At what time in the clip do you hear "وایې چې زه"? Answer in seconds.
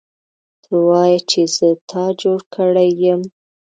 0.87-1.67